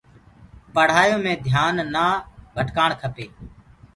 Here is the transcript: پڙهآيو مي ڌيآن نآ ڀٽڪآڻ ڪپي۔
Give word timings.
پڙهآيو 0.73 1.17
مي 1.23 1.33
ڌيآن 1.45 1.75
نآ 1.93 2.07
ڀٽڪآڻ 2.55 2.89
ڪپي۔ 3.01 3.25